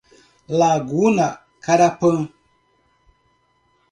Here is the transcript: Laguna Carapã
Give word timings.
Laguna 0.57 1.41
Carapã 1.61 2.25